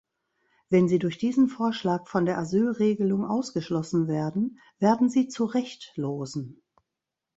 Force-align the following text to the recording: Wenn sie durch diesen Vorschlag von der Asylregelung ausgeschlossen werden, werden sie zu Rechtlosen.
Wenn 0.71 0.87
sie 0.89 0.97
durch 0.97 1.19
diesen 1.19 1.47
Vorschlag 1.47 2.07
von 2.07 2.25
der 2.25 2.39
Asylregelung 2.39 3.23
ausgeschlossen 3.23 4.07
werden, 4.07 4.59
werden 4.79 5.09
sie 5.11 5.27
zu 5.27 5.45
Rechtlosen. 5.45 6.63